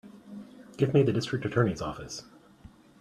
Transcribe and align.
Give 0.77 0.95
me 0.95 1.03
the 1.03 1.13
District 1.13 1.45
Attorney's 1.45 1.79
office. 1.79 2.23